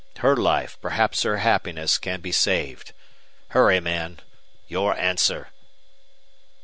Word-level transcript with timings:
Her 0.17 0.35
life, 0.35 0.79
perhaps 0.81 1.21
her 1.21 1.37
happiness, 1.37 1.99
can 1.99 2.21
be 2.21 2.31
saved! 2.31 2.93
Hurry, 3.49 3.79
man! 3.79 4.19
Your 4.67 4.97
answer!" 4.97 5.49